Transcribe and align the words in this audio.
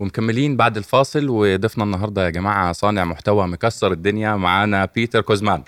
ومكملين 0.00 0.56
بعد 0.56 0.76
الفاصل 0.76 1.28
وضيفنا 1.28 1.84
النهارده 1.84 2.24
يا 2.24 2.30
جماعة 2.30 2.72
صانع 2.72 3.04
محتوى 3.04 3.46
مكسر 3.46 3.92
الدنيا 3.92 4.36
معانا 4.36 4.84
بيتر 4.94 5.20
قزمان. 5.20 5.62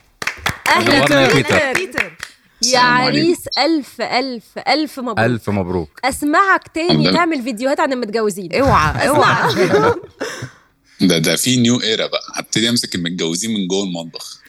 أهلا 0.77 1.33
بيتر. 1.35 1.73
بيتر. 1.73 2.13
يا. 2.63 2.79
عريس 2.79 3.39
ألف 3.59 4.01
ألف 4.01 4.45
ألف 4.69 4.99
مبروك. 5.01 5.19
ألف 5.19 5.51
مبروك. 5.51 6.01
أسمعك 6.05 6.69
تاني. 6.75 7.13
تعمل 7.13 7.43
فيديوهات 7.43 7.81
عن 7.81 7.93
المتجوزين. 7.93 8.55
أوعى 8.55 9.09
أوعى. 9.09 9.55
ده 11.01 11.19
ده 11.19 11.37
في 11.37 11.57
new 11.57 11.81
era 11.81 12.07
بقى. 12.07 12.21
هبتدي 12.35 12.69
أمسك 12.69 12.95
المتجوزين 12.95 13.55
من 13.55 13.67
جوه 13.69 13.85
المطبخ. 13.85 14.41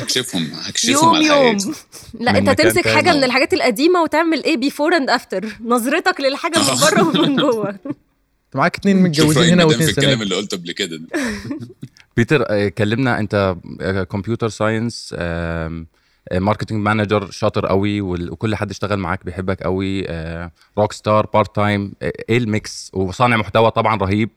هكشفهم 0.00 0.50
هكشفهم 0.62 0.94
يوم 0.94 1.14
على 1.14 1.26
يوم. 1.26 1.74
لا 2.20 2.38
أنت 2.38 2.50
تمسك. 2.50 2.88
حاجة 2.88 3.12
من 3.12 3.24
الحاجات 3.24 3.52
القديمة 3.54 4.02
وتعمل 4.02 4.44
إيه؟ 4.44 4.56
before 4.56 4.96
and 4.96 5.10
after 5.10 5.56
نظرتك 5.64 6.20
للحاجة 6.20 6.58
من 6.58 6.80
بره 6.80 7.02
ومن 7.08 7.36
جوه. 7.36 7.74
انت 8.52 8.56
معاك 8.58 8.76
اتنين 8.76 8.96
شوف 8.96 9.04
متجوزين 9.28 9.52
هنا 9.52 9.64
واثنين 9.64 9.86
في 9.86 9.90
الكلام 9.98 10.14
سنة 10.14 10.22
اللي 10.22 10.34
قلته 10.34 10.56
قبل 10.56 10.72
كده 10.72 10.96
ده. 10.96 11.06
بيتر 12.16 12.44
آه، 12.48 12.68
كلمنا 12.68 13.18
انت 13.18 13.56
computer 14.10 14.48
science 14.48 15.14
marketing 16.32 16.82
manager 16.84 17.30
شاطر 17.30 17.66
قوي 17.66 18.00
وال- 18.00 18.30
وكل 18.32 18.54
حد 18.56 18.70
اشتغل 18.70 18.96
معاك 18.98 19.24
بيحبك 19.24 19.62
قوي 19.62 20.06
rock 20.78 20.92
star 20.92 21.26
part 21.26 21.56
time 21.56 21.92
إيه 22.02 22.38
ال 22.38 22.51
mix 22.51 22.90
وصانع 22.94 23.36
محتوى 23.36 23.70
طبعا 23.70 23.96
رهيب 23.96 24.30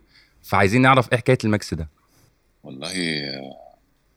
فعايزين 0.43 0.81
نعرف 0.81 1.11
إيه 1.11 1.17
حكاية 1.17 1.37
ال 1.43 1.51
mix 1.51 1.73
ده 1.73 1.89
والله 2.63 2.91
آه، 2.91 3.51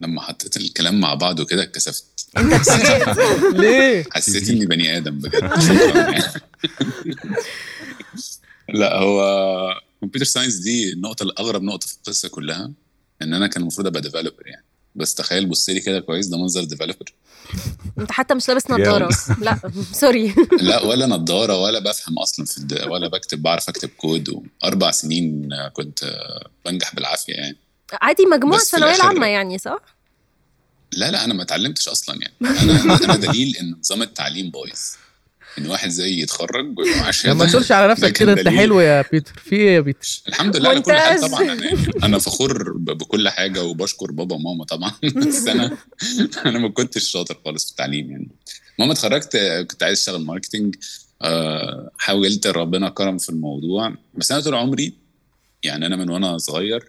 لما 0.00 0.20
حطيت 0.20 0.56
الكلام 0.56 1.00
مع 1.00 1.14
بعض 1.14 1.40
وكده 1.40 1.62
اتكسفت 1.62 2.28
ليه؟ 3.54 4.04
حسيت 4.12 4.50
اني 4.50 4.66
بني 4.66 4.96
آدم 4.96 5.18
بجد. 5.18 5.50
لا 8.68 8.96
هو 8.98 9.20
computer 10.00 10.26
science 10.26 10.54
دي 10.54 10.92
النقطه 10.92 11.22
الاغرب 11.22 11.62
نقطة 11.62 11.86
في 11.86 11.94
القصة 11.94 12.28
كلها 12.28 12.70
إن 13.22 13.34
أنا 13.34 13.46
كان 13.46 13.62
المفروض 13.62 13.86
أبقى 13.86 14.00
developer 14.00 14.46
يعني. 14.46 14.64
بس 14.94 15.14
تخيل 15.14 15.46
بص 15.46 15.68
لي 15.68 15.80
كده 15.80 16.00
كويس 16.00 16.26
ده 16.26 16.36
منظر 16.38 16.64
developer 16.64 17.12
أنت 17.98 18.12
حتى 18.12 18.34
مش 18.34 18.48
لابس 18.48 18.70
نظارة. 18.70 19.08
لا 19.40 19.58
sorry 19.92 20.34
لا 20.60 20.82
ولا 20.82 21.06
نظارة 21.06 21.56
ولا 21.62 21.78
بفهم 21.78 22.18
أصلا 22.18 22.46
في 22.46 22.58
الد... 22.58 22.82
ولا 22.88 23.08
بكتب 23.08 23.42
بعرف 23.42 23.68
أكتب 23.68 23.88
كود 23.88 24.28
وأربع 24.62 24.90
سنين 24.90 25.48
كنت 25.72 26.00
بنجح 26.66 26.94
بالعافية 26.94 27.32
يعني. 27.32 27.56
عادي 27.92 28.26
مجموع 28.26 28.56
الثانويه 28.56 28.94
العامه 28.94 29.26
يعني 29.26 29.58
صح؟ 29.58 29.78
لا 30.92 31.10
لا 31.10 31.24
أنا 31.24 31.34
ما 31.34 31.42
اتعلمتش 31.42 31.88
أصلا 31.88 32.18
يعني. 32.22 32.34
أنا 32.62 33.04
أنا 33.04 33.16
دليل 33.26 33.56
إن 33.56 33.76
نظام 33.80 34.02
التعليم 34.02 34.50
بايظ. 34.50 34.78
إن 35.58 35.66
واحد 35.66 35.88
زي 35.88 36.20
يتخرج 36.22 36.78
ويبقى 36.78 37.00
معاه. 37.00 37.12
لما 37.24 37.46
تقولش 37.46 37.72
على 37.72 37.92
نفسك 37.92 38.12
كده 38.12 38.32
أنت. 38.32 38.48
حلو 38.48 38.80
يا 38.80 39.04
بيتر 39.12 39.32
في 39.44 39.56
إيه 39.56 39.70
يا 39.74 39.80
بيتر؟ 39.80 40.22
الحمد 40.28 40.56
لله 40.56 40.68
على 40.68 40.80
كل 40.80 40.92
حال. 40.92 41.20
طبعا 41.20 41.42
أنا 41.42 41.64
يعني 41.64 41.86
أنا 42.04 42.18
فخور 42.18 42.72
ب- 42.72 42.84
بكل 42.98 43.28
حاجة 43.28 43.64
وبشكر 43.64 44.10
بابا 44.10 44.34
وماما 44.34 44.64
طبعا 44.64 44.92
بس 45.26 45.46
أنا 45.48 45.76
أنا 46.46 46.58
ما 46.58 46.68
كنتش 46.68 47.04
شاطر 47.10 47.40
خالص 47.44 47.64
في 47.64 47.70
التعليم 47.70 48.10
يعني 48.10 48.28
ماما 48.78 48.92
اتخرجت 48.92 49.36
كنت 49.70 49.82
عايز 49.82 49.98
أشتغل 49.98 50.24
marketing 50.24 50.74
آه، 51.22 51.90
حاولت 51.98 52.46
ربنا 52.46 52.88
كرم 52.88 53.18
في 53.18 53.28
الموضوع 53.28 53.94
بس 54.14 54.32
أنا 54.32 54.40
طول 54.40 54.54
عمري 54.54 54.92
يعني 55.62 55.86
أنا 55.86 55.96
من 55.96 56.10
وأنا 56.10 56.38
صغير 56.38 56.88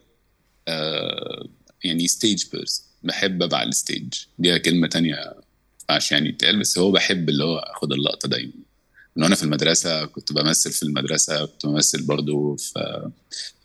آه، 0.68 1.48
يعني 1.84 2.08
stage 2.08 2.44
person 2.54 2.86
بحب 3.04 3.44
أبقى 3.44 3.60
على 3.60 3.70
ال 3.70 3.77
stage 3.77 4.14
دي 4.40 4.60
كلمة 4.60 4.88
تانية 4.88 5.16
ما 5.16 5.34
ينفعش 5.90 6.12
يعني 6.12 6.32
تتقال 6.32 6.60
بس 6.60 6.78
هو 6.78 6.92
بحب 6.92 7.30
اللي 7.30 7.44
هو 7.44 7.58
أخد 7.58 7.94
اللقطة 7.94 8.30
دايما. 8.30 8.54
من 9.16 9.24
وأنا 9.24 9.36
في 9.36 9.44
المدرسة 9.44 10.06
كنت 10.06 10.34
بمثل 10.34 10.72
في 10.72 10.84
المدرسة 10.84 11.46
كنت 11.46 11.66
بمثل 11.66 12.02
برضو 12.04 12.56
في 12.56 13.10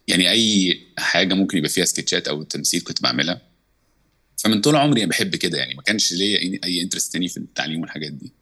يعني 0.09 0.31
أي 0.31 0.81
حاجة 0.99 1.35
ممكن 1.35 1.59
يبقى 1.59 1.71
فيها 1.71 1.85
سكتشات 1.85 2.29
أو 2.29 2.43
تمثيل 2.43 2.81
كنت 2.81 3.03
بعملها. 3.03 3.41
فمن 4.37 4.61
طول 4.61 4.77
عمري 4.77 5.07
بحب 5.07 5.37
كده 5.37 5.59
يعني 5.59 5.75
ما 5.75 5.83
كانش 5.83 6.13
ليا 6.13 6.61
أي 6.65 6.83
interest 6.83 7.13
تاني 7.13 7.29
في 7.29 7.37
التعليم 7.37 7.81
والحاجات 7.81 8.13
دي. 8.13 8.33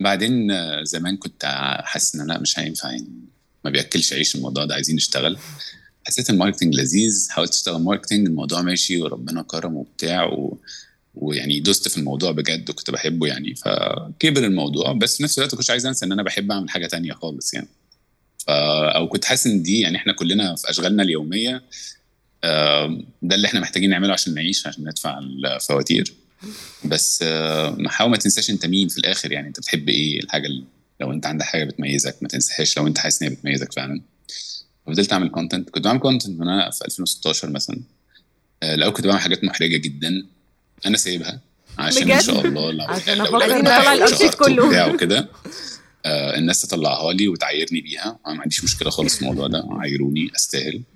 بعدين 0.00 0.48
زمان 0.84 1.16
كنت 1.16 1.44
حاسس 1.84 2.14
إن 2.16 2.26
لا 2.26 2.38
مش 2.40 2.58
هينفع 2.58 2.90
يعني 2.90 3.08
ما 3.64 3.70
بياكلش 3.70 4.12
عيش 4.12 4.34
الموضوع 4.34 4.64
ده 4.64 4.74
عايزين 4.74 4.96
نشتغل. 4.96 5.38
حسيت 6.06 6.30
ال 6.30 6.34
marketing 6.34 6.74
لذيذ 6.74 7.28
حاولت 7.30 7.52
أشتغل 7.52 7.82
marketing 7.82 8.26
الموضوع 8.26 8.62
ماشي 8.62 9.00
وربنا 9.02 9.42
كرم 9.42 9.74
وبتاع 9.76 10.24
و... 10.24 10.58
ويعني 11.16 11.60
دوست 11.60 11.88
في 11.88 11.98
الموضوع 11.98 12.30
بجد 12.30 12.70
وكنت 12.70 12.90
بحبه 12.90 13.26
يعني 13.26 13.54
فكبر 13.54 14.44
الموضوع. 14.44 14.92
بس 14.92 15.16
في 15.16 15.22
نفس 15.22 15.38
الوقت 15.38 15.54
كنتش 15.54 15.70
عايز 15.70 15.86
انسى 15.86 16.06
إن 16.06 16.12
أنا 16.12 16.22
بحب 16.22 16.52
أعمل 16.52 16.70
حاجة 16.70 16.86
تانية 16.86 17.12
خالص 17.12 17.54
يعني. 17.54 17.68
ف... 18.38 18.50
أو 18.50 19.08
كنت 19.08 19.24
حاسس 19.24 19.46
إن 19.46 19.62
دي 19.62 19.80
يعني 19.80 19.96
إحنا 19.96 20.12
كلنا 20.12 20.56
في 20.56 20.70
أشغالنا 20.70 21.02
اليومية 21.02 21.62
ده 23.22 23.34
اللي 23.34 23.46
إحنا 23.46 23.60
محتاجين 23.60 23.90
نعمله 23.90 24.12
عشان 24.12 24.34
نعيش 24.34 24.66
عشان 24.66 24.88
ندفع 24.88 25.18
الفواتير. 25.18 26.14
بس 26.84 27.24
حاول 27.86 28.10
ما 28.10 28.16
تنساش 28.16 28.50
أنت 28.50 28.66
مين 28.66 28.88
في 28.88 28.98
الآخر 28.98 29.32
يعني 29.32 29.48
أنت 29.48 29.60
بتحب 29.60 29.88
إيه؟ 29.88 30.20
الحاجة 30.20 30.46
اللي 30.46 30.64
لو 31.00 31.12
أنت 31.12 31.26
عندك 31.26 31.44
حاجة 31.44 31.64
بتميزك 31.64 32.16
ما 32.22 32.28
تنساهاش. 32.28 32.78
لو 32.78 32.86
أنت 32.86 32.98
حاسس 32.98 33.22
إن 33.22 33.28
هي 33.28 33.34
بتميزك 33.34 33.72
فعلا. 33.72 34.00
فضلت 34.86 35.12
أعمل 35.12 35.28
content 35.28 35.70
كنت 35.70 35.84
بعمل 35.84 35.98
content 35.98 36.40
من 36.40 36.48
أنا 36.48 36.70
في 36.70 36.84
2016 36.84 37.50
مثلا. 37.50 37.80
آه، 38.62 38.74
الأول 38.74 38.92
كنت 38.92 39.06
بعمل 39.06 39.20
حاجات 39.20 39.44
محرجة 39.44 39.76
جدا. 39.76 40.26
أنا 40.86 40.96
سايبها 40.96 41.40
عشان 41.78 42.10
إن؟ 42.10 42.20
شاء 42.20 42.46
الله 42.46 42.70
لو 42.70 42.84
عشان 42.84 43.18
نطلع 43.18 43.94
اتشهرت 43.94 44.34
كله. 44.34 44.92
وكده 44.92 45.28
آه، 46.06 46.38
الناس 46.38 46.62
تطلعها 46.62 47.12
لي 47.12 47.28
وتعايرني 47.28 47.80
بيها. 47.80 48.18
أنا 48.26 48.34
ما 48.34 48.42
عنديش 48.42 48.64
مشكلة 48.64 48.90
خالص 48.90 49.16
في 49.16 49.22
الموضوع 49.22 49.46
ده 49.46 49.64
عايروني 49.70 50.30
أستاهل. 50.36 50.82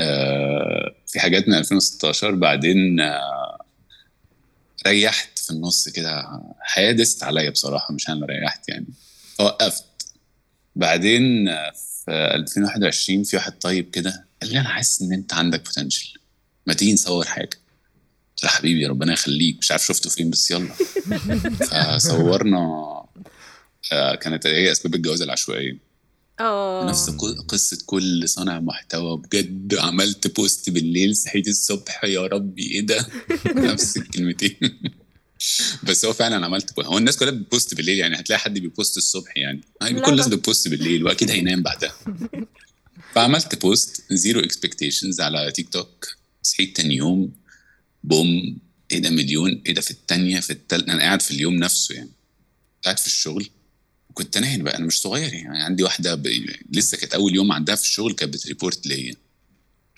آه، 0.00 0.94
في 1.06 1.20
حاجات 1.20 1.48
من 1.48 1.54
2016 1.54 2.34
بعدين 2.34 3.00
آه، 3.00 3.64
ريحت 4.86 5.38
في 5.38 5.50
النص 5.50 5.88
كده 5.88 6.40
الحياة 6.62 6.92
دست 6.92 7.22
عليا 7.22 7.50
بصراحة 7.50 7.94
مش 7.94 8.08
أنا 8.08 8.14
اللي 8.16 8.26
ريحت 8.26 8.68
يعني. 8.68 8.86
فوقفت 9.38 9.84
بعدين 10.76 11.48
آه، 11.48 11.72
في 12.04 12.10
2021 12.10 13.24
في 13.24 13.36
واحد 13.36 13.58
طيب 13.58 13.90
كده 13.90 14.26
قال 14.42 14.52
لي 14.52 14.60
أنا 14.60 14.68
حاسس 14.68 15.02
إن 15.02 15.12
أنت 15.12 15.34
عندك 15.34 15.64
potential 15.64 16.20
ما 16.66 16.74
تيجي 16.74 16.92
نصور 16.92 17.24
حاجة. 17.24 17.50
له 18.42 18.48
حبيبي 18.48 18.86
ربنا 18.86 19.12
يخليك. 19.12 19.56
مش 19.58 19.70
عارف 19.70 19.86
شفته 19.86 20.10
فين 20.10 20.30
بس 20.30 20.50
يلا. 20.50 20.68
فصورنا 21.98 22.58
آه، 23.92 24.14
كانت 24.14 24.46
هي 24.46 24.72
أسباب 24.72 24.94
الجواز 24.94 25.22
العشوائية. 25.22 25.78
آه. 26.40 26.86
نفس 26.90 27.10
ق- 27.10 27.44
قصة 27.48 27.78
كل 27.86 28.28
صانع 28.28 28.60
محتوى. 28.60 29.16
بجد 29.16 29.74
عملت 29.74 30.36
post 30.36 30.70
بالليل 30.70 31.16
صحيت 31.16 31.48
الصبح 31.48 32.04
يا 32.04 32.20
ربي 32.26 32.62
إيه 32.70 32.80
ده؟ 32.86 33.06
نفس 33.72 33.96
الكلمتين. 33.96 34.56
بس 35.82 36.04
هو 36.04 36.12
فعلا 36.12 36.46
عملت 36.46 36.74
post. 36.74 36.88
هو 36.88 36.98
الناس 36.98 37.16
كلها 37.16 37.30
بت 37.30 37.45
post 37.45 37.74
بالليل 37.74 37.98
يعني 37.98 38.20
هتلاقي 38.20 38.40
حد 38.40 38.58
بي 38.58 38.71
post 38.71 38.96
الصبح 38.96 39.36
يعني. 39.36 39.60
هاي 39.82 39.92
لا 39.92 40.00
كل 40.00 40.12
الناس. 40.12 40.28
بت 40.28 40.41
post 40.41 40.68
بالليل 40.68 41.04
وأكيد 41.04 41.30
هينام 41.30 41.62
بعدها. 41.62 41.92
فعملت 43.14 43.54
post 43.62 44.02
zero 44.12 44.40
expectations 44.40 45.20
على 45.20 45.52
تيك 45.52 45.68
توك 45.68 46.08
صحيت 46.42 46.76
تاني 46.76 46.96
يوم 46.96 47.32
boom 48.08 48.58
إيه 48.90 48.98
ده 48.98 49.10
مليون 49.10 49.62
إيه 49.66 49.74
ده 49.74 49.80
في 49.80 49.90
التانية 49.90 50.40
في 50.40 50.50
التالتة 50.50 50.92
أنا 50.92 51.02
قاعد 51.02 51.22
في 51.22 51.30
اليوم 51.30 51.54
نفسه 51.54 51.94
يعني 51.94 52.10
قاعد 52.84 52.98
في 52.98 53.06
الشغل 53.06 53.50
كنت 54.14 54.38
ناهن 54.38 54.62
بقى 54.62 54.76
أنا 54.76 54.86
مش 54.86 55.00
صغير 55.00 55.34
يعني 55.34 55.62
عندي 55.62 55.82
واحدة 55.82 56.14
ب... 56.14 56.26
لسه 56.70 56.96
كانت 56.96 57.14
أول 57.14 57.34
يوم 57.34 57.52
عندها 57.52 57.74
في 57.74 57.82
الشغل 57.82 58.12
كانت 58.14 58.34
بت 58.34 58.47
report 58.47 58.86
ليا 58.86 59.14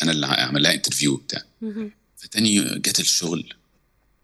أنا 0.02 0.12
اللي 0.12 0.26
عامل 0.26 0.62
لها 0.62 0.74
interview 0.74 1.16
بتاع. 1.16 1.42
فتاني 2.16 2.60
جت 2.78 3.00
الشغل 3.00 3.54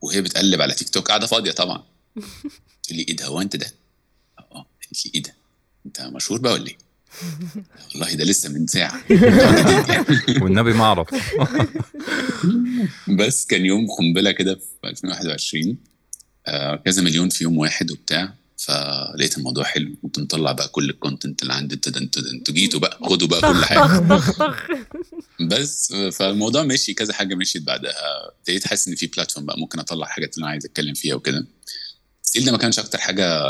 وهي 0.01 0.23
بتقلب 0.23 0.61
على 0.63 0.75
تيك 0.75 0.89
توك 0.89 1.09
قاعدة 1.09 1.27
فاضية 1.27 1.51
طبعا 1.53 1.85
تقول 2.83 2.99
لي 2.99 3.03
إيه 3.03 3.17
ده 3.17 3.27
هو 3.27 3.41
أنت 3.41 3.57
ده؟ 3.57 3.73
آه 4.39 4.67
قالت 4.83 5.07
لي 5.07 5.13
إيه 5.15 5.23
ده؟ 5.23 5.35
أنت 5.87 6.01
مشهور 6.01 6.41
بقى 6.41 6.53
ولا 6.53 6.67
إيه؟ 6.67 6.79
والله 7.95 8.15
ده 8.15 8.25
لسه 8.25 8.49
من 8.49 8.67
ساعة. 8.67 9.01
والنبي 10.43 10.73
ما 10.73 10.85
اعرف 10.85 11.09
بس 13.19 13.47
كان 13.47 13.67
يوم 13.67 13.87
قنبلة 13.99 14.31
كده 14.33 14.55
في 14.55 14.89
2021 14.89 15.77
آه 16.47 16.77
كذا 16.77 17.03
مليون 17.03 17.29
في 17.29 17.45
يوم 17.45 17.59
واحد 17.59 17.91
وبتاع. 17.91 18.35
فلقيت 18.57 19.39
الموضوع 19.39 19.65
حلو. 19.65 19.95
كنت 20.03 20.19
مطلع 20.19 20.53
بقى 20.53 20.69
كل 20.69 20.91
ال 20.91 20.97
content 20.97 21.43
اللي 21.43 21.53
عندي. 21.55 21.75
أنتوا 21.75 22.01
أنتوا 22.01 22.23
أنتوا 22.33 22.55
جيتوا 22.55 22.81
بقى 22.81 22.99
خدوا 23.03 23.29
بقى 23.29 23.41
كل 23.41 23.65
حاجة. 23.65 24.01
بس 25.51 25.93
فالموضوع 25.93 26.63
مشي. 26.63 26.95
كذا 26.95 27.13
حاجة 27.13 27.35
مشيت 27.35 27.63
بعدها. 27.63 27.93
ابتديت 28.39 28.65
أحس 28.67 28.89
إن 28.89 28.95
في 28.95 29.07
platform 29.07 29.47
بقى. 29.47 29.61
ممكن 29.61 29.79
أطلع 29.79 30.07
الحاجات 30.07 30.35
اللي 30.35 30.45
أنا 30.45 30.51
عايز 30.51 30.65
أتكلم 30.65 30.95
فيها 30.95 31.15
وكده. 31.15 31.47
still 32.23 32.45
ده 32.45 32.53
ما 32.53 32.59
كانش 32.59 32.79
أكتر 32.79 32.99
حاجة 32.99 33.41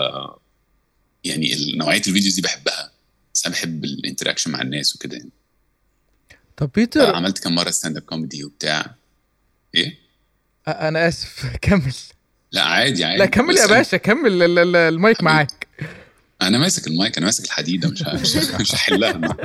يعني 1.24 1.72
نوعية 1.76 2.02
ال 2.08 2.12
videos 2.12 2.34
دي 2.34 2.42
بحبها. 2.42 2.90
بس 3.36 3.46
أنا 3.46 3.54
بحب 3.54 3.84
ال 3.84 3.90
interaction 3.90 4.50
مع 4.50 4.62
الناس 4.62 4.96
وكده 4.96 5.16
يعني. 5.16 5.30
طب 6.56 6.70
بيتر 6.74 7.14
عملت 7.14 7.38
كم 7.38 7.54
مرة 7.54 7.70
stand 7.70 7.96
up 7.96 8.02
comedy 8.02 8.44
وبتاع. 8.44 8.94
إيه؟ 9.74 9.98
أنا 10.68 11.08
آسف. 11.08 11.46
كمل. 11.62 11.94
لا 12.52 12.62
عادي 12.62 13.04
عادي. 13.04 13.18
لا 13.18 13.26
كمل 13.26 13.56
يا 13.56 13.66
باشا. 13.66 13.96
كمل 13.96 14.42
ال- 14.42 14.58
ال- 14.58 14.76
المايك. 14.76 15.22
معاك. 15.22 15.66
أنا 16.42 16.58
ماسك 16.58 16.86
المايك 16.86 17.16
أنا 17.16 17.26
ماسك 17.26 17.44
الحديدة 17.44 17.88
مش 17.88 18.02
مش, 18.60 18.74
هحلها. 18.74 19.20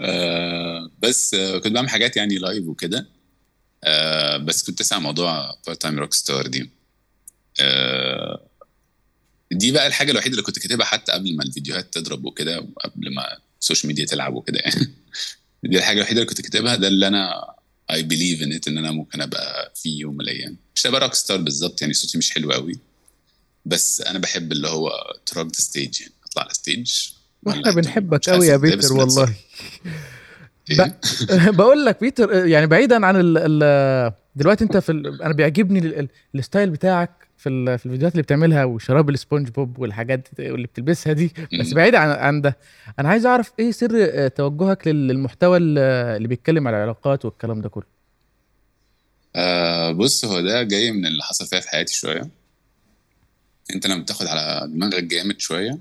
بس 1.02 1.34
آه، 1.34 1.58
كنت 1.58 1.72
بعمل 1.72 1.88
حاجات 1.88 2.16
يعني 2.16 2.38
live 2.38 2.64
وكده. 2.66 3.06
آه، 3.84 4.36
بس 4.36 4.62
كنت 4.62 4.80
أسأل 4.80 4.96
ع 4.96 5.00
موضوع 5.00 5.58
part 5.66 5.82
time 5.82 5.98
rock 5.98 6.14
star 6.14 6.46
دي. 6.46 6.70
آه، 7.60 8.49
دي 9.52 9.72
بقى 9.72 9.86
الحاجة 9.86 10.10
الوحيدة 10.10 10.32
اللي 10.32 10.42
كنت 10.42 10.58
كاتبها 10.58 10.86
حتى 10.86 11.12
قبل 11.12 11.36
ما 11.36 11.42
الفيديوهات 11.44 11.94
تضرب 11.94 12.24
وكده 12.24 12.60
وقبل 12.60 13.14
ما 13.14 13.38
ال 13.60 13.64
social 13.64 13.88
media 13.88 14.04
تلعب 14.04 14.34
وكده 14.34 14.58
يعني. 14.58 14.94
دي 15.64 15.78
الحاجة 15.78 15.96
الوحيدة 15.96 16.20
اللي 16.20 16.28
كنت 16.28 16.40
كاتبها 16.40 16.76
ده 16.76 16.88
اللي 16.88 17.08
أنا 17.08 17.54
I 17.90 18.02
believe 18.02 18.42
in 18.42 18.60
إن 18.68 18.78
أنا 18.78 18.90
ممكن 18.90 19.20
أبقى 19.20 19.72
في 19.76 19.88
يوم 19.88 20.14
من 20.14 20.20
الأيام. 20.20 20.56
مش 20.74 20.86
هبقى 20.86 21.00
rock 21.00 21.14
star 21.14 21.36
بالظبط 21.36 21.80
يعني 21.82 21.94
صوتي 21.94 22.18
مش 22.18 22.30
حلو 22.30 22.52
قوي. 22.52 22.78
بس 23.66 24.00
أنا 24.00 24.18
بحب 24.18 24.52
اللي 24.52 24.68
هو 24.68 24.90
rock 25.26 25.46
the 25.46 25.52
stage 25.60 26.00
يعني. 26.00 26.12
أطلع 26.24 26.42
على 26.42 26.54
stage 26.54 26.92
وإحنا 27.42 27.72
بنحبك 27.72 28.30
قوي 28.30 28.46
يا 28.46 28.56
بيتر 28.56 28.92
والله. 28.92 29.34
إيه؟ 30.70 31.00
بقول 31.58 31.84
لك 31.84 32.00
بيتر 32.00 32.46
يعني 32.46 32.66
بعيدا 32.66 33.06
عن 33.06 33.16
ال 33.16 33.38
ال 33.38 34.12
دلوقتي 34.36 34.64
انت 34.64 34.76
في 34.76 34.92
ال 34.92 35.22
أنا 35.22 35.34
بيعجبني 35.34 35.78
ال- 35.78 35.98
ال- 35.98 36.08
ال 36.34 36.40
style 36.40 36.70
بتاعك 36.70 37.10
في 37.38 37.48
ال- 37.48 37.78
في 37.78 37.86
الفيديوهات 37.86 38.12
اللي 38.12 38.22
بتعملها 38.22 38.64
وشراب 38.64 39.10
السبونج 39.10 39.48
بوب 39.48 39.78
والحاجات 39.78 40.28
اللي 40.38 40.66
بتلبسها 40.66 41.12
دي. 41.12 41.32
بس. 41.60 41.72
بعيد 41.72 41.94
عن 41.94 42.08
عن 42.10 42.40
ده 42.40 42.56
أنا 42.98 43.08
عايز 43.08 43.26
اعرف 43.26 43.52
إيه 43.58 43.70
سر 43.70 43.90
آه، 43.94 44.28
توجهك 44.28 44.88
لل- 44.88 45.08
للمحتوى 45.08 45.56
ال- 45.58 45.78
اللي 46.16 46.28
بيتكلم 46.28 46.68
على 46.68 46.76
العلاقات 46.76 47.24
والكلام 47.24 47.60
ده 47.60 47.68
كله؟ 47.68 47.84
آه 49.36 49.92
بص 49.92 50.24
هو 50.24 50.40
ده 50.40 50.62
جاي 50.62 50.90
من 50.92 51.06
اللي 51.06 51.22
حصل 51.22 51.46
فيها 51.46 51.60
في 51.60 51.68
حياتي 51.68 51.94
شوية. 51.94 52.28
انت 53.74 53.86
لما 53.86 54.02
بتاخد 54.02 54.26
على 54.26 54.68
دماغك 54.72 55.04
جامد 55.04 55.40
شوية 55.40 55.78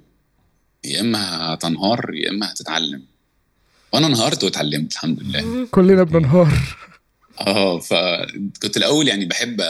يا 0.84 1.02
اما 1.02 1.54
هتنهار 1.54 2.12
يا 2.14 2.30
اما 2.30 2.52
هتتعلم. 2.52 3.04
وأنا 3.94 4.08
انهارت 4.08 4.44
واتعلمت 4.44 4.92
الحمد 4.94 5.24
لله. 5.24 5.68
كلنا 5.72 6.04
بننهار. 6.04 6.54
آه 7.48 7.80
فكنت 7.80 8.78
الأول 8.78 9.08
يعني 9.08 9.26
بحب 9.26 9.62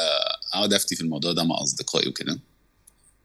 أقعد 0.53 0.73
أفتي 0.73 0.95
في 0.95 1.01
الموضوع 1.01 1.31
ده 1.31 1.43
مع 1.43 1.61
أصدقائي 1.61 2.09
وكده. 2.09 2.39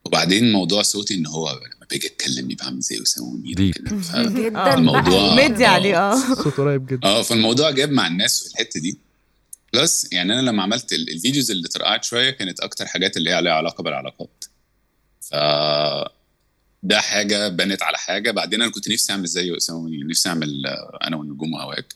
وبعدين 0.04 0.52
موضوع 0.52 0.82
صوتي 0.82 1.14
إن 1.14 1.26
هو 1.26 1.50
لما 1.50 1.86
باجي 1.90 2.06
أتكلم 2.06 2.50
يبقى 2.50 2.66
عامل 2.66 2.80
زي 2.80 3.02
أسامة 3.02 3.32
منير. 3.32 3.54
جدا. 3.60 4.74
الموضوع- 4.74 5.34
مدي 5.44 5.64
عليه 5.64 5.98
آه. 6.12 6.34
صوت 6.34 6.56
قريب 6.56 6.86
جدا. 6.86 7.08
آه 7.08 7.22
فالموضوع 7.22 7.70
جاب 7.70 7.90
مع 7.90 8.06
الناس 8.06 8.42
في 8.42 8.50
الحتة 8.54 8.80
دي. 8.80 8.98
plus 9.72 10.08
يعني 10.12 10.32
أنا 10.32 10.40
لما 10.50 10.62
عملت 10.62 10.92
ال- 10.92 11.10
ال 11.10 11.16
videos 11.16 11.50
اللي 11.50 11.68
طرقعت 11.68 12.04
شوية 12.04 12.30
كانت 12.30 12.60
أكتر 12.60 12.86
حاجات 12.86 13.16
اللي 13.16 13.30
هي 13.30 13.34
عليها 13.34 13.52
علاقة 13.52 13.82
بالعلاقات. 13.82 14.44
ف 15.20 15.34
ده 16.82 17.00
حاجة 17.00 17.48
بنت 17.48 17.82
على 17.82 17.98
حاجة. 17.98 18.30
بعدين 18.30 18.62
أنا 18.62 18.70
كنت 18.70 18.88
نفسي 18.88 19.12
أعمل 19.12 19.26
زي 19.26 19.56
أسامة 19.56 19.80
منير 19.82 20.06
نفسي 20.06 20.28
أعمل 20.28 20.66
آه، 20.66 20.98
أنا 21.02 21.16
والنجوم 21.16 21.54
وهواك 21.56 21.94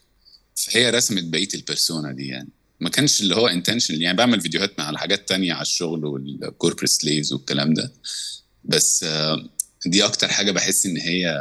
فهي 0.65 0.91
رسمت 0.91 1.25
بقية 1.25 1.49
ال 1.55 1.62
persona 1.62 2.13
دي 2.13 2.27
يعني. 2.27 2.49
ما 2.81 2.91
كانش 2.91 3.21
اللي 3.21 3.37
هو 3.37 3.47
intentional 3.47 4.03
يعني 4.03 4.17
بعمل 4.17 4.41
فيديوهات 4.41 4.81
على 4.81 4.99
حاجات 4.99 5.29
تانية 5.29 5.53
على 5.53 5.63
الشغل 5.63 6.05
وال 6.05 6.20
corporate 6.20 6.91
slaves 6.91 7.33
والكلام 7.33 7.75
ده. 7.75 7.93
بس 8.65 9.05
آه، 9.05 9.49
دي 9.87 10.05
أكتر 10.05 10.29
حاجة 10.29 10.51
بحس 10.53 10.87
إن 10.87 10.97
هي 10.97 11.37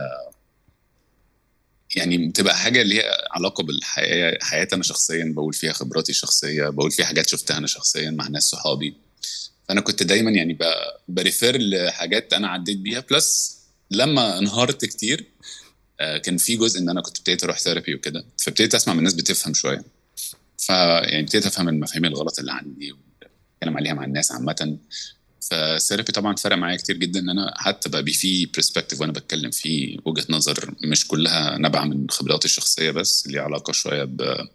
يعني 1.95 2.27
بتبقى 2.27 2.57
حاجة 2.57 2.81
اللي 2.81 2.95
هي 2.99 3.17
علاقة 3.31 3.63
بالحياة 3.63 4.37
حياتي 4.41 4.75
أنا 4.75 4.83
شخصيا 4.83 5.33
بقول 5.35 5.53
فيها 5.53 5.73
خبراتي 5.73 6.11
الشخصيه 6.11 6.69
بقول 6.69 6.91
فيها 6.91 7.05
حاجات 7.05 7.29
شفتها 7.29 7.57
أنا 7.57 7.67
شخصيا 7.67 8.09
مع 8.09 8.27
ناس 8.27 8.43
صحابي. 8.43 8.93
فأنا 9.67 9.81
كنت 9.81 10.03
دايما 10.03 10.31
يعني 10.31 10.57
ب 11.07 11.15
refer 11.15 11.57
لحاجات 11.57 12.33
أنا 12.33 12.47
عديت 12.47 12.77
بيها. 12.77 12.99
plus 13.11 13.57
لما 13.91 14.37
انهارت 14.37 14.85
كتير 14.85 15.25
كان 15.99 16.37
في 16.37 16.55
جزء 16.55 16.79
إن 16.79 16.89
أنا 16.89 17.01
كنت 17.01 17.17
ابتديت 17.17 17.43
أروح 17.43 17.59
therapy 17.59 17.95
وكده 17.95 18.25
فابتديت 18.43 18.75
أسمع 18.75 18.93
من 18.93 18.99
الناس 18.99 19.13
بتفهم 19.13 19.53
شوية. 19.53 19.83
فيعني 20.57 21.19
ابتديت 21.19 21.45
أفهم 21.45 21.69
المفاهيم 21.69 22.05
الغلط 22.05 22.39
اللي 22.39 22.51
عندي 22.51 22.91
واتكلم 22.91 23.77
عليها 23.77 23.93
مع 23.93 24.03
الناس 24.05 24.31
عامة. 24.31 24.77
فال 25.41 25.57
therapy 25.57 26.11
طبعا 26.11 26.35
فرق 26.35 26.55
معايا 26.57 26.77
كتير 26.77 26.97
جدا 26.97 27.19
إن 27.19 27.29
أنا 27.29 27.53
حتى 27.57 27.89
بقى 27.89 28.05
في 28.05 28.45
perspective 28.45 29.01
وأنا 29.01 29.11
بتكلم 29.11 29.51
في 29.51 29.99
وجهة 30.05 30.25
نظر 30.29 30.73
مش 30.83 31.07
كلها 31.07 31.57
نابعة 31.57 31.85
من 31.85 32.09
خبراتي 32.09 32.45
الشخصية 32.45 32.91
بس 32.91 33.27
ليها 33.27 33.41
علاقة 33.41 33.73
شوية 33.73 34.03
ب 34.03 34.47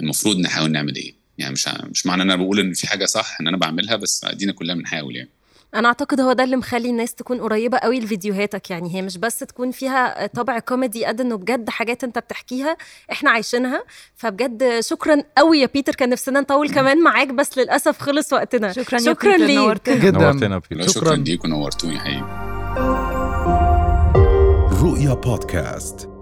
المفروض 0.00 0.36
نحاول 0.36 0.70
نعمل 0.72 0.96
إيه. 0.96 1.14
يعني 1.38 1.52
مش 1.52 1.68
مش 1.68 2.06
معنى 2.06 2.22
إن 2.22 2.30
أنا 2.30 2.42
بقول 2.42 2.60
إن 2.60 2.74
في 2.74 2.86
حاجة 2.86 3.06
صح 3.06 3.36
إن 3.40 3.46
أنا 3.48 3.56
بعملها 3.56 3.96
بس 3.96 4.24
أدينا 4.24 4.52
كلنا 4.52 4.74
بنحاول 4.74 5.16
يعني. 5.16 5.30
أنا 5.78 5.88
أعتقد 5.88 6.20
هو 6.20 6.32
ده 6.32 6.44
اللي 6.44 6.56
مخلي 6.56 6.90
الناس 6.90 7.14
تكون 7.14 7.40
قريبة 7.40 7.78
قوي 7.78 8.00
لفيديوهاتك 8.00 8.70
يعني. 8.70 8.94
هي 8.94 9.02
مش 9.02 9.18
بس 9.18 9.38
تكون 9.38 9.70
فيها 9.70 10.26
طابع 10.26 10.58
كوميدي 10.58 11.04
قد 11.04 11.20
إنه 11.20 11.36
بجد 11.36 11.70
حاجات 11.70 12.04
أنت 12.04 12.18
بتحكيها 12.18 12.76
إحنا 13.12 13.30
عايشينها. 13.30 13.82
فبجد 14.16 14.80
شكرا 14.80 15.22
قوي 15.38 15.58
يا 15.60 15.68
بيتر 15.74 15.94
كان 15.94 16.08
نفسنا 16.08 16.40
نطول 16.40 16.70
كمان 16.76 17.02
معاك 17.02 17.28
بس 17.28 17.58
للأسف 17.58 17.98
خلص 17.98 18.32
وقتنا. 18.32 18.72
شكرا 18.72 18.98
يا 18.98 19.04
شكرا 19.04 19.32
بيتر، 19.36 19.46
ليك. 19.46 19.58
نورتنا. 19.58 19.94
جدا. 19.94 20.10
نورتنا 20.18 20.60
شكرا. 20.60 20.86
شكراً. 20.86 21.14
ليكم 21.16 21.48
نورتوني 21.48 21.98
حقيقي. 21.98 22.46
رؤيا 24.82 25.14
بودكاست. 25.14 26.15